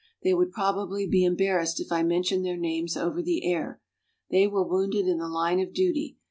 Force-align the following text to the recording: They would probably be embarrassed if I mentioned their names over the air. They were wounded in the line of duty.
They 0.23 0.33
would 0.33 0.51
probably 0.51 1.05
be 1.05 1.23
embarrassed 1.23 1.79
if 1.79 1.91
I 1.91 2.01
mentioned 2.01 2.43
their 2.43 2.57
names 2.57 2.97
over 2.97 3.21
the 3.21 3.45
air. 3.45 3.79
They 4.31 4.47
were 4.47 4.67
wounded 4.67 5.05
in 5.07 5.19
the 5.19 5.29
line 5.29 5.59
of 5.59 5.73
duty. 5.75 6.17